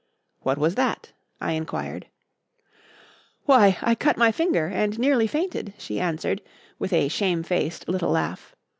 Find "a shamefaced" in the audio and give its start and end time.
6.91-7.87